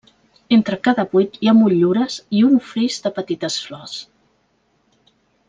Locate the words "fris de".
2.71-3.13